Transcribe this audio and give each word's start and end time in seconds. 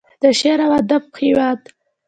د 0.21 0.23
شعر 0.39 0.59
او 0.65 0.71
ادب 0.81 1.03
هیواد. 1.21 1.59